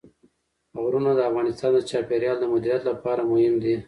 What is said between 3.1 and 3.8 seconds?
مهم دي.